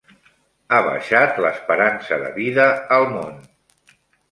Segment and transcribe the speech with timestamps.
[0.71, 2.67] Ha baixat l'esperança de vida
[2.99, 3.39] al món